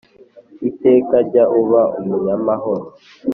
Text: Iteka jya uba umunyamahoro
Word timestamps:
Iteka 0.69 1.17
jya 1.29 1.43
uba 1.59 1.81
umunyamahoro 1.99 2.85